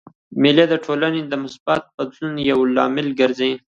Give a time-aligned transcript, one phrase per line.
[0.41, 3.51] مېلې د ټولني د مثبت بدلون یو لامل ګرځي.